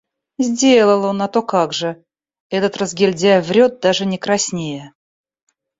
Сделал 0.39 1.05
он, 1.05 1.21
а 1.21 1.27
то 1.27 1.43
как 1.43 1.73
же. 1.73 2.03
Этот 2.49 2.75
разгильдяй 2.77 3.39
врёт, 3.43 3.81
даже 3.81 4.07
не 4.07 4.17
краснея. 4.17 4.95